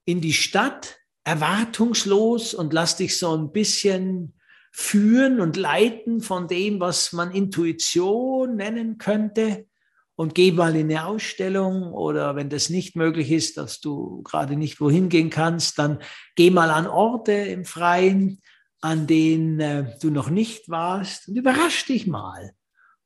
in 0.04 0.20
die 0.20 0.34
Stadt 0.34 0.98
erwartungslos 1.24 2.52
und 2.52 2.72
lass 2.72 2.96
dich 2.96 3.18
so 3.18 3.36
ein 3.36 3.52
bisschen 3.52 4.34
führen 4.72 5.40
und 5.40 5.56
leiten 5.56 6.22
von 6.22 6.48
dem, 6.48 6.80
was 6.80 7.12
man 7.12 7.30
Intuition 7.30 8.56
nennen 8.56 8.98
könnte. 8.98 9.66
Und 10.14 10.34
geh 10.34 10.52
mal 10.52 10.74
in 10.76 10.90
eine 10.90 11.06
Ausstellung 11.06 11.92
oder 11.92 12.36
wenn 12.36 12.48
das 12.48 12.70
nicht 12.70 12.96
möglich 12.96 13.30
ist, 13.30 13.56
dass 13.56 13.80
du 13.80 14.22
gerade 14.22 14.56
nicht 14.56 14.80
wohin 14.80 15.08
gehen 15.08 15.30
kannst, 15.30 15.78
dann 15.78 15.98
geh 16.36 16.50
mal 16.50 16.70
an 16.70 16.86
Orte 16.86 17.32
im 17.32 17.64
Freien, 17.64 18.40
an 18.80 19.06
denen 19.06 19.60
äh, 19.60 19.98
du 20.00 20.10
noch 20.10 20.28
nicht 20.28 20.68
warst 20.68 21.28
und 21.28 21.36
überrasch 21.36 21.86
dich 21.86 22.06
mal. 22.06 22.52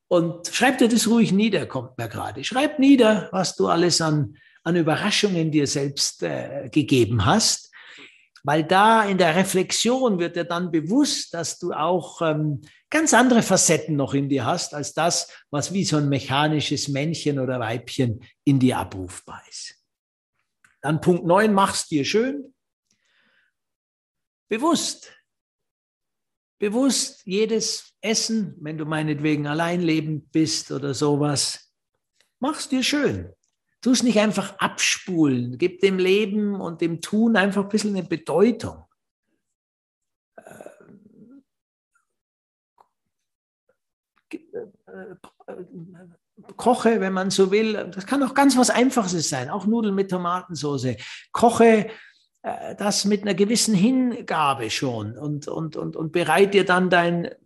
Und 0.08 0.49
schreib 0.49 0.78
dir 0.78 0.88
das 0.88 1.08
ruhig 1.08 1.32
nieder, 1.32 1.66
kommt 1.66 1.99
mir 1.99 2.08
gerade. 2.08 2.44
Schreib 2.44 2.78
nieder, 2.78 3.28
was 3.32 3.56
du 3.56 3.68
alles 3.68 4.00
an, 4.00 4.37
an 4.62 4.76
Überraschungen 4.76 5.50
dir 5.50 5.66
selbst 5.66 6.23
äh, 6.23 6.68
gegeben 6.70 7.25
hast, 7.25 7.65
weil 8.47 8.62
da 8.62 9.05
in 9.05 9.19
der 9.19 9.35
Reflexion 9.35 10.21
wird 10.21 10.37
dir 10.37 10.45
dann 10.45 10.71
bewusst, 10.71 11.35
dass 11.35 11.59
du 11.59 11.73
auch 11.73 12.23
ähm, 12.23 12.61
ganz 12.91 13.12
andere 13.12 13.43
Facetten 13.43 13.97
noch 13.97 14.15
in 14.15 14.29
dir 14.29 14.47
hast, 14.47 14.73
als 14.73 14.95
das, 14.95 15.33
was 15.50 15.73
wie 15.73 15.85
so 15.85 15.97
ein 15.97 16.09
mechanisches 16.09 16.87
Männchen 16.87 17.41
oder 17.41 17.59
Weibchen 17.59 18.25
in 18.45 18.61
dir 18.61 18.79
abrufbar 18.79 19.43
ist. 19.49 19.75
Dann 20.81 21.00
Punkt 21.00 21.26
9, 21.26 21.53
mach's 21.53 21.88
dir 21.88 22.05
schön. 22.05 22.55
Bewusst. 24.49 25.12
Bewusst 26.61 27.26
jedes 27.26 27.95
Essen, 28.00 28.55
wenn 28.61 28.79
du 28.79 28.85
meinetwegen 28.85 29.49
allein 29.49 29.83
lebend 29.83 30.31
bist 30.31 30.71
oder 30.71 30.95
sowas, 30.95 31.73
mach's 32.38 32.69
dir 32.69 32.85
schön. 32.85 33.33
Tu 33.87 33.93
es 33.93 34.02
nicht 34.02 34.19
einfach 34.19 34.59
abspulen. 34.59 35.59
Gib 35.59 35.78
dem 35.78 36.00
Leben 36.00 36.61
und 36.61 36.81
dem 36.81 37.00
Tun 37.00 37.37
einfach 37.37 37.62
ein 37.62 37.69
bisschen 37.69 37.95
eine 37.95 38.05
Bedeutung. 38.05 38.85
Koche, 46.57 47.00
wenn 47.00 47.12
man 47.12 47.31
so 47.31 47.52
will. 47.52 47.75
Das 47.95 48.07
kann 48.07 48.25
auch 48.25 48.35
ganz 48.35 48.57
was 48.57 48.71
Einfaches 48.71 49.28
sein, 49.28 49.50
auch 49.50 49.66
Nudeln 49.66 49.95
mit 49.95 50.11
Tomatensauce. 50.11 50.97
Koche 51.31 51.88
äh, 52.43 52.75
das 52.75 53.05
mit 53.05 53.23
einer 53.23 53.35
gewissen 53.35 53.76
Hingabe 53.76 54.69
schon 54.69 55.16
und, 55.16 55.47
und, 55.47 55.76
und, 55.76 55.95
und 55.95 56.11
bereit 56.11 56.55
dir 56.55 56.64
dann 56.64 56.90
deinen 56.90 57.26
äh, 57.26 57.37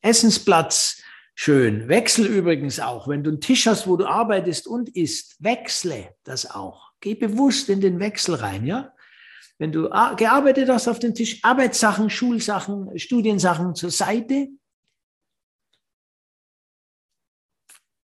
Essensplatz 0.00 1.02
schön. 1.40 1.86
Wechsel 1.86 2.26
übrigens 2.26 2.80
auch, 2.80 3.06
wenn 3.06 3.22
du 3.22 3.30
einen 3.30 3.40
Tisch 3.40 3.68
hast, 3.68 3.86
wo 3.86 3.96
du 3.96 4.06
arbeitest 4.06 4.66
und 4.66 4.88
isst, 4.88 5.36
wechsle 5.38 6.16
das 6.24 6.50
auch. 6.50 6.90
Geh 6.98 7.14
bewusst 7.14 7.68
in 7.68 7.80
den 7.80 8.00
Wechsel 8.00 8.34
rein, 8.34 8.66
ja? 8.66 8.92
Wenn 9.56 9.70
du 9.70 9.88
gearbeitet 10.16 10.68
hast 10.68 10.88
auf 10.88 10.98
dem 10.98 11.14
Tisch, 11.14 11.38
Arbeitssachen, 11.44 12.10
Schulsachen, 12.10 12.98
Studiensachen 12.98 13.76
zur 13.76 13.92
Seite. 13.92 14.48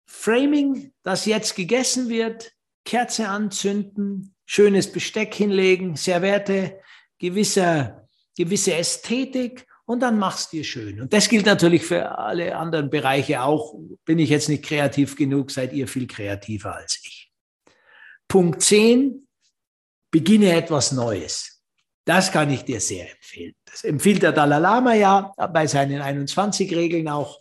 Framing, 0.05 0.93
das 1.03 1.25
jetzt 1.25 1.55
gegessen 1.55 2.07
wird, 2.07 2.53
Kerze 2.85 3.27
anzünden, 3.27 4.35
schönes 4.45 4.89
Besteck 4.89 5.35
hinlegen, 5.35 5.97
Serviette, 5.97 6.79
gewisse, 7.17 8.07
gewisse 8.37 8.73
Ästhetik 8.73 9.67
und 9.87 10.01
dann 10.01 10.19
mach's 10.19 10.49
dir 10.49 10.65
schön. 10.65 10.99
Und 10.99 11.13
das 11.13 11.29
gilt 11.29 11.45
natürlich 11.45 11.85
für 11.85 12.17
alle 12.17 12.57
anderen 12.57 12.89
Bereiche 12.89 13.41
auch. 13.41 13.73
Bin 14.03 14.19
ich 14.19 14.29
jetzt 14.29 14.49
nicht 14.49 14.65
kreativ 14.65 15.15
genug, 15.15 15.49
seid 15.49 15.71
ihr 15.71 15.87
viel 15.87 16.07
kreativer 16.07 16.75
als 16.75 16.99
ich. 17.03 17.31
Punkt 18.27 18.61
10, 18.61 19.25
beginne 20.11 20.51
etwas 20.51 20.91
Neues. 20.91 21.63
Das 22.03 22.33
kann 22.33 22.49
ich 22.51 22.65
dir 22.65 22.81
sehr 22.81 23.09
empfehlen. 23.09 23.53
Das 23.63 23.85
empfiehlt 23.85 24.23
der 24.23 24.33
Dalai 24.33 24.59
Lama 24.59 24.93
ja 24.93 25.31
bei 25.53 25.67
seinen 25.67 26.01
21 26.01 26.75
Regeln 26.75 27.07
auch. 27.07 27.39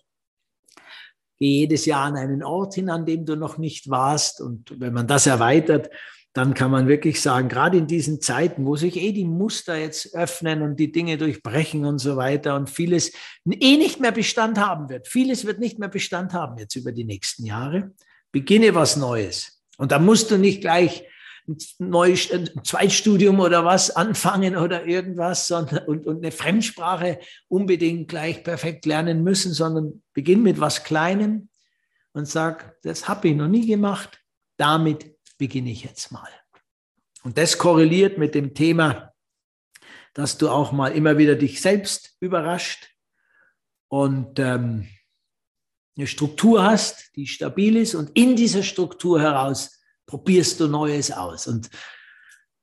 Geh 1.38 1.60
jedes 1.60 1.84
Jahr 1.84 2.04
an 2.04 2.16
einen 2.16 2.44
Ort 2.44 2.74
hin, 2.74 2.90
an 2.90 3.04
dem 3.04 3.26
du 3.26 3.34
noch 3.34 3.58
nicht 3.58 3.90
warst. 3.90 4.40
Und 4.40 4.80
wenn 4.80 4.92
man 4.92 5.08
das 5.08 5.26
erweitert, 5.26 5.90
dann 6.36 6.52
kann 6.52 6.70
man 6.70 6.86
wirklich 6.86 7.22
sagen, 7.22 7.48
gerade 7.48 7.78
in 7.78 7.86
diesen 7.86 8.20
Zeiten, 8.20 8.66
wo 8.66 8.76
sich 8.76 8.98
eh 8.98 9.12
die 9.12 9.24
Muster 9.24 9.74
jetzt 9.74 10.14
öffnen 10.14 10.60
und 10.60 10.78
die 10.78 10.92
Dinge 10.92 11.16
durchbrechen 11.16 11.86
und 11.86 11.98
so 11.98 12.18
weiter 12.18 12.56
und 12.56 12.68
vieles 12.68 13.12
eh 13.48 13.78
nicht 13.78 14.00
mehr 14.00 14.12
Bestand 14.12 14.58
haben 14.58 14.90
wird, 14.90 15.08
vieles 15.08 15.46
wird 15.46 15.60
nicht 15.60 15.78
mehr 15.78 15.88
Bestand 15.88 16.34
haben 16.34 16.58
jetzt 16.58 16.76
über 16.76 16.92
die 16.92 17.04
nächsten 17.04 17.46
Jahre, 17.46 17.92
beginne 18.32 18.74
was 18.74 18.98
Neues. 18.98 19.62
Und 19.78 19.92
da 19.92 19.98
musst 19.98 20.30
du 20.30 20.36
nicht 20.36 20.60
gleich 20.60 21.04
ein 21.48 22.64
Zweitstudium 22.64 23.40
oder 23.40 23.64
was 23.64 23.96
anfangen 23.96 24.56
oder 24.56 24.84
irgendwas 24.84 25.46
sondern, 25.46 25.86
und, 25.86 26.06
und 26.06 26.18
eine 26.18 26.32
Fremdsprache 26.32 27.18
unbedingt 27.48 28.08
gleich 28.08 28.44
perfekt 28.44 28.84
lernen 28.84 29.24
müssen, 29.24 29.54
sondern 29.54 30.02
beginn 30.12 30.42
mit 30.42 30.60
was 30.60 30.84
Kleinem 30.84 31.48
und 32.12 32.28
sag, 32.28 32.76
das 32.82 33.08
habe 33.08 33.28
ich 33.28 33.36
noch 33.36 33.48
nie 33.48 33.66
gemacht, 33.66 34.20
damit 34.58 35.15
beginne 35.38 35.70
ich 35.70 35.84
jetzt 35.84 36.10
mal. 36.12 36.28
Und 37.22 37.38
das 37.38 37.58
korreliert 37.58 38.18
mit 38.18 38.34
dem 38.34 38.54
Thema, 38.54 39.12
dass 40.14 40.38
du 40.38 40.48
auch 40.48 40.72
mal 40.72 40.92
immer 40.92 41.18
wieder 41.18 41.34
dich 41.34 41.60
selbst 41.60 42.16
überrascht 42.20 42.88
und 43.88 44.38
ähm, 44.38 44.88
eine 45.96 46.06
Struktur 46.06 46.62
hast, 46.62 47.14
die 47.16 47.26
stabil 47.26 47.76
ist 47.76 47.94
und 47.94 48.10
in 48.14 48.36
dieser 48.36 48.62
Struktur 48.62 49.20
heraus 49.20 49.78
probierst 50.06 50.60
du 50.60 50.68
Neues 50.68 51.10
aus. 51.10 51.46
Und 51.46 51.70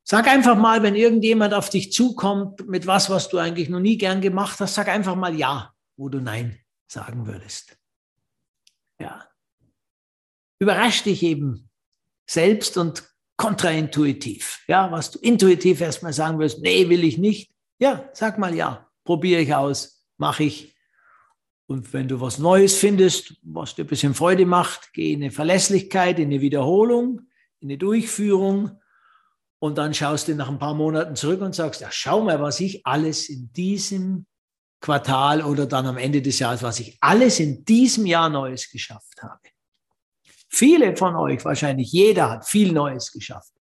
sag 0.04 0.28
einfach 0.28 0.56
mal, 0.56 0.84
wenn 0.84 0.96
irgendjemand 0.96 1.54
auf 1.54 1.70
dich 1.70 1.92
zukommt 1.92 2.68
mit 2.68 2.88
was, 2.88 3.10
was 3.10 3.30
du 3.30 3.38
eigentlich 3.38 3.70
noch 3.70 3.80
nie 3.80 3.98
gern 3.98 4.22
gemacht 4.22 4.60
hast, 4.60 4.76
sag 4.76 4.88
einfach 4.88 5.16
mal 5.16 5.36
Ja, 5.36 5.74
wo 5.98 6.10
du 6.10 6.20
Nein 6.20 6.60
sagen 6.88 7.28
würdest. 7.28 7.78
Ja. 9.00 9.28
Überrasch 10.60 11.04
dich 11.04 11.24
eben 11.24 11.70
selbst 12.26 12.78
und 12.78 13.04
kontraintuitiv. 13.38 14.64
Ja, 14.68 14.92
was 14.92 15.12
du 15.12 15.20
intuitiv 15.20 15.82
erstmal 15.82 16.14
sagen 16.14 16.40
wirst, 16.40 16.60
nee, 16.62 16.88
will 16.90 17.04
ich 17.04 17.18
nicht. 17.18 17.52
Ja, 17.80 18.10
sag 18.14 18.38
mal 18.38 18.56
ja, 18.56 18.88
probiere 19.04 19.42
ich 19.42 19.54
aus, 19.54 20.06
mache 20.18 20.44
ich. 20.44 20.76
Und 21.66 21.94
wenn 21.94 22.08
du 22.08 22.22
was 22.22 22.40
Neues 22.40 22.76
findest, 22.76 23.36
was 23.42 23.76
dir 23.76 23.86
ein 23.86 23.88
bisschen 23.88 24.14
Freude 24.14 24.46
macht, 24.46 24.94
geh 24.94 25.14
in 25.14 25.24
eine 25.24 25.32
Verlässlichkeit, 25.32 26.20
in 26.20 26.30
eine 26.30 26.42
Wiederholung, 26.42 27.22
in 27.60 27.70
eine 27.70 27.78
Durchführung. 27.78 28.80
Und 29.60 29.78
dann 29.78 29.94
schaust 29.94 30.28
du 30.28 30.36
nach 30.36 30.50
ein 30.50 30.60
paar 30.60 30.74
Monaten 30.74 31.16
zurück 31.16 31.42
und 31.42 31.56
sagst, 31.56 31.82
ja, 31.82 31.88
schau 31.90 32.22
mal, 32.22 32.42
was 32.42 32.60
ich 32.60 32.86
alles 32.86 33.30
in 33.30 33.52
diesem 33.54 34.26
Quartal 34.82 35.42
oder 35.42 35.66
dann 35.66 35.86
am 35.86 35.98
Ende 35.98 36.22
des 36.22 36.40
Jahres, 36.40 36.62
was 36.62 36.82
ich 36.82 36.98
alles 37.00 37.40
in 37.40 37.64
diesem 37.64 38.06
Jahr 38.06 38.30
Neues 38.30 38.70
geschafft 38.70 39.24
habe. 39.24 39.53
Viele 40.54 40.96
von 40.96 41.16
euch, 41.16 41.44
wahrscheinlich 41.46 41.92
jeder, 41.92 42.30
hat 42.30 42.46
viel 42.48 42.72
Neues 42.74 43.12
geschafft. 43.12 43.52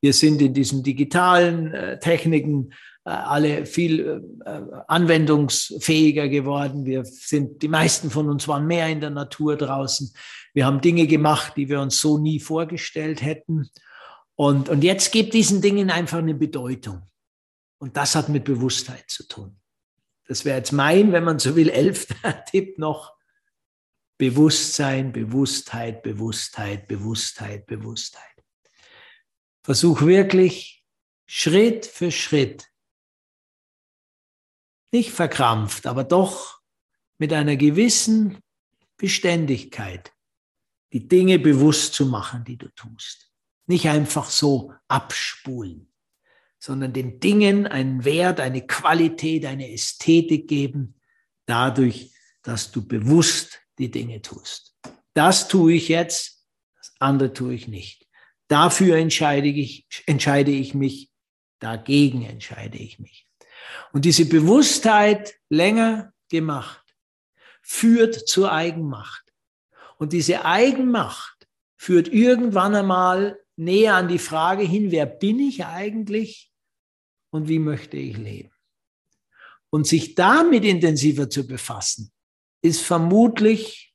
Wir 0.00 0.12
sind 0.12 0.42
in 0.42 0.52
diesen 0.52 0.82
digitalen 0.82 1.72
äh, 1.72 2.00
Techniken 2.00 2.72
äh, 3.04 3.10
alle 3.10 3.64
viel 3.64 4.24
äh, 4.44 4.60
anwendungsfähiger 4.88 6.28
geworden. 6.28 6.84
Wir 6.84 7.04
sind, 7.04 7.62
die 7.62 7.68
meisten 7.68 8.10
von 8.10 8.28
uns 8.28 8.48
waren 8.48 8.66
mehr 8.66 8.88
in 8.88 9.00
der 9.00 9.10
Natur 9.10 9.56
draußen. 9.56 10.12
Wir 10.52 10.66
haben 10.66 10.80
Dinge 10.80 11.06
gemacht, 11.06 11.52
die 11.56 11.68
wir 11.68 11.80
uns 11.80 12.00
so 12.00 12.18
nie 12.18 12.40
vorgestellt 12.40 13.22
hätten. 13.22 13.70
Und, 14.34 14.68
und 14.68 14.82
jetzt 14.82 15.12
gibt 15.12 15.32
diesen 15.32 15.60
Dingen 15.60 15.90
einfach 15.90 16.18
eine 16.18 16.34
Bedeutung. 16.34 17.02
Und 17.78 17.96
das 17.96 18.16
hat 18.16 18.28
mit 18.28 18.42
Bewusstheit 18.42 19.04
zu 19.06 19.28
tun. 19.28 19.60
Das 20.26 20.44
wäre 20.44 20.58
jetzt 20.58 20.72
mein, 20.72 21.12
wenn 21.12 21.22
man 21.22 21.38
so 21.38 21.54
will, 21.54 21.68
elfter 21.70 22.44
Tipp 22.46 22.78
noch. 22.78 23.15
Bewusstsein, 24.18 25.12
Bewusstheit, 25.12 26.02
Bewusstheit, 26.02 26.88
Bewusstheit, 26.88 27.66
Bewusstheit. 27.66 28.22
Versuch 29.62 30.02
wirklich 30.02 30.84
Schritt 31.26 31.86
für 31.86 32.10
Schritt, 32.10 32.70
nicht 34.92 35.10
verkrampft, 35.10 35.86
aber 35.86 36.04
doch 36.04 36.60
mit 37.18 37.32
einer 37.32 37.56
gewissen 37.56 38.38
Beständigkeit, 38.96 40.12
die 40.92 41.06
Dinge 41.08 41.38
bewusst 41.38 41.94
zu 41.94 42.06
machen, 42.06 42.44
die 42.44 42.56
du 42.56 42.68
tust. 42.74 43.30
Nicht 43.66 43.88
einfach 43.88 44.30
so 44.30 44.72
abspulen, 44.88 45.92
sondern 46.58 46.92
den 46.92 47.20
Dingen 47.20 47.66
einen 47.66 48.04
Wert, 48.04 48.40
eine 48.40 48.66
Qualität, 48.66 49.44
eine 49.44 49.70
Ästhetik 49.70 50.48
geben, 50.48 50.94
dadurch, 51.44 52.14
dass 52.42 52.70
du 52.70 52.86
bewusst 52.86 53.65
die 53.78 53.90
Dinge 53.90 54.22
tust. 54.22 54.76
Das 55.14 55.48
tue 55.48 55.74
ich 55.74 55.88
jetzt, 55.88 56.46
das 56.76 56.92
andere 56.98 57.32
tue 57.32 57.54
ich 57.54 57.68
nicht. 57.68 58.06
Dafür 58.48 58.96
entscheide 58.96 59.48
ich, 59.48 59.86
entscheide 60.06 60.50
ich 60.50 60.74
mich, 60.74 61.10
dagegen 61.58 62.22
entscheide 62.24 62.78
ich 62.78 62.98
mich. 62.98 63.26
Und 63.92 64.04
diese 64.04 64.26
Bewusstheit 64.26 65.34
länger 65.48 66.12
gemacht 66.28 66.84
führt 67.62 68.28
zur 68.28 68.52
Eigenmacht. 68.52 69.32
Und 69.98 70.12
diese 70.12 70.44
Eigenmacht 70.44 71.48
führt 71.76 72.08
irgendwann 72.08 72.74
einmal 72.74 73.38
näher 73.56 73.94
an 73.94 74.08
die 74.08 74.18
Frage 74.18 74.62
hin, 74.62 74.90
wer 74.90 75.06
bin 75.06 75.40
ich 75.40 75.64
eigentlich 75.64 76.52
und 77.30 77.48
wie 77.48 77.58
möchte 77.58 77.96
ich 77.96 78.16
leben? 78.16 78.52
Und 79.70 79.86
sich 79.86 80.14
damit 80.14 80.64
intensiver 80.64 81.28
zu 81.28 81.46
befassen, 81.46 82.12
ist 82.66 82.82
vermutlich 82.82 83.94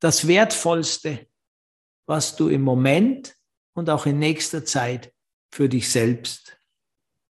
das 0.00 0.26
Wertvollste, 0.26 1.28
was 2.06 2.36
du 2.36 2.48
im 2.48 2.62
Moment 2.62 3.36
und 3.74 3.90
auch 3.90 4.06
in 4.06 4.18
nächster 4.18 4.64
Zeit 4.64 5.12
für 5.52 5.68
dich 5.68 5.90
selbst 5.90 6.60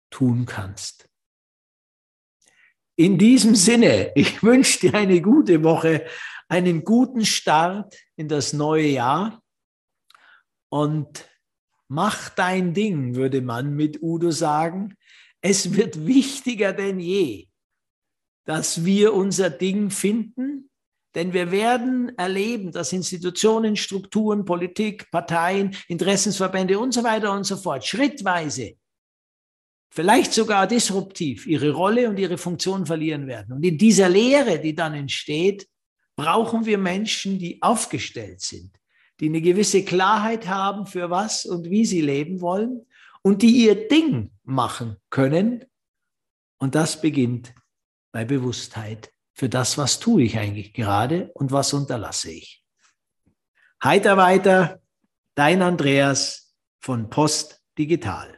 tun 0.09 0.45
kannst. 0.45 1.09
In 2.97 3.17
diesem 3.17 3.55
Sinne, 3.55 4.11
ich 4.15 4.43
wünsche 4.43 4.79
dir 4.79 4.93
eine 4.93 5.21
gute 5.21 5.63
Woche, 5.63 6.05
einen 6.47 6.83
guten 6.83 7.25
Start 7.25 7.95
in 8.15 8.27
das 8.27 8.53
neue 8.53 8.87
Jahr 8.87 9.41
und 10.69 11.27
mach 11.87 12.29
dein 12.29 12.73
Ding, 12.73 13.15
würde 13.15 13.41
man 13.41 13.75
mit 13.75 14.01
Udo 14.01 14.31
sagen. 14.31 14.95
Es 15.41 15.73
wird 15.73 16.05
wichtiger 16.05 16.73
denn 16.73 16.99
je, 16.99 17.47
dass 18.45 18.85
wir 18.85 19.13
unser 19.13 19.49
Ding 19.49 19.89
finden, 19.89 20.69
denn 21.15 21.33
wir 21.33 21.51
werden 21.51 22.15
erleben, 22.17 22.71
dass 22.71 22.93
Institutionen, 22.93 23.75
Strukturen, 23.75 24.45
Politik, 24.45 25.09
Parteien, 25.11 25.75
Interessensverbände 25.87 26.77
und 26.77 26.93
so 26.93 27.03
weiter 27.03 27.33
und 27.33 27.45
so 27.45 27.55
fort 27.55 27.85
schrittweise, 27.85 28.75
vielleicht 29.89 30.33
sogar 30.33 30.67
disruptiv, 30.67 31.47
ihre 31.47 31.71
Rolle 31.71 32.09
und 32.09 32.19
ihre 32.19 32.37
Funktion 32.37 32.85
verlieren 32.85 33.27
werden. 33.27 33.55
Und 33.55 33.63
in 33.63 33.77
dieser 33.77 34.09
Lehre, 34.09 34.59
die 34.59 34.75
dann 34.75 34.93
entsteht, 34.93 35.67
brauchen 36.17 36.65
wir 36.65 36.77
Menschen, 36.77 37.39
die 37.39 37.61
aufgestellt 37.61 38.41
sind, 38.41 38.71
die 39.21 39.27
eine 39.27 39.41
gewisse 39.41 39.83
Klarheit 39.83 40.47
haben, 40.47 40.85
für 40.85 41.09
was 41.09 41.45
und 41.45 41.69
wie 41.69 41.85
sie 41.85 42.01
leben 42.01 42.41
wollen 42.41 42.85
und 43.21 43.41
die 43.41 43.65
ihr 43.65 43.87
Ding 43.87 44.31
machen 44.43 44.97
können. 45.09 45.63
Und 46.57 46.75
das 46.75 46.99
beginnt 46.99 47.53
bei 48.15 48.23
Bewusstheit 48.23 49.11
für 49.33 49.49
das, 49.49 49.77
was 49.77 49.99
tue 49.99 50.23
ich 50.23 50.39
eigentlich 50.39 50.71
gerade 50.71 51.31
und 51.33 51.51
was 51.51 51.73
unterlasse 51.73 52.31
ich. 52.31 52.63
Heiter 53.83 54.15
weiter, 54.15 54.79
dein 55.33 55.61
Andreas 55.61 56.55
von 56.79 57.09
Post 57.09 57.61
Digital. 57.77 58.34